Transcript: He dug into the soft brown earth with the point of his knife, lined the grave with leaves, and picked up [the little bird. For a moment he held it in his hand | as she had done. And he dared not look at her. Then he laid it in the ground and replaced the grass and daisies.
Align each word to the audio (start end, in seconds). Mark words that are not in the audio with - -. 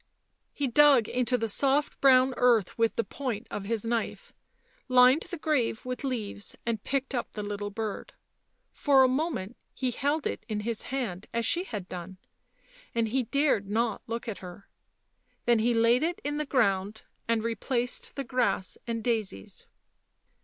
He 0.51 0.65
dug 0.65 1.07
into 1.07 1.37
the 1.37 1.47
soft 1.47 2.01
brown 2.01 2.33
earth 2.35 2.75
with 2.75 2.95
the 2.95 3.03
point 3.03 3.45
of 3.51 3.65
his 3.65 3.85
knife, 3.85 4.33
lined 4.87 5.21
the 5.29 5.37
grave 5.37 5.85
with 5.85 6.03
leaves, 6.03 6.55
and 6.65 6.83
picked 6.83 7.13
up 7.13 7.31
[the 7.33 7.43
little 7.43 7.69
bird. 7.69 8.13
For 8.73 9.03
a 9.03 9.07
moment 9.07 9.55
he 9.75 9.91
held 9.91 10.25
it 10.25 10.43
in 10.49 10.61
his 10.61 10.81
hand 10.89 11.27
| 11.31 11.33
as 11.35 11.45
she 11.45 11.65
had 11.65 11.87
done. 11.87 12.17
And 12.95 13.09
he 13.09 13.25
dared 13.25 13.69
not 13.69 14.01
look 14.07 14.27
at 14.27 14.39
her. 14.39 14.67
Then 15.45 15.59
he 15.59 15.71
laid 15.75 16.01
it 16.01 16.19
in 16.23 16.37
the 16.37 16.47
ground 16.47 17.03
and 17.27 17.43
replaced 17.43 18.15
the 18.15 18.23
grass 18.23 18.79
and 18.87 19.03
daisies. 19.03 19.67